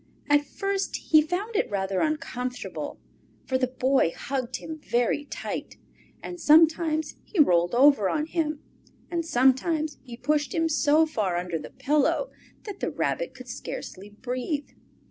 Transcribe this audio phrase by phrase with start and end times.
[0.27, 2.99] At first he found it rather uncomfortable,
[3.45, 5.77] for the Boy hugged him very tight,
[6.23, 8.63] and sometimes he rolled over on him,
[9.11, 12.31] and sometimes he pushed him so far under the pillow
[12.63, 14.69] that the Rabbit could scarcely breathe.